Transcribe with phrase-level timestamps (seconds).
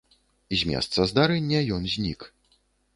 [0.61, 2.21] З месца здарэння ён знік.